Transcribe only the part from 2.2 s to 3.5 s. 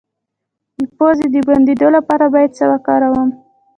باید څه وکاروم؟